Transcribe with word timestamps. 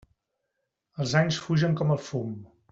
Els 1.05 1.15
anys 1.21 1.39
fugen 1.45 1.79
com 1.83 1.97
el 1.99 2.05
fum. 2.11 2.37